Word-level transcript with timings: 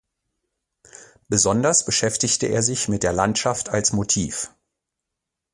Besonders 1.29 1.85
beschäftigte 1.85 2.47
er 2.47 2.63
sich 2.63 2.87
mit 2.87 3.03
der 3.03 3.13
Landschaft 3.13 3.69
als 3.69 3.93
Motiv. 3.93 4.49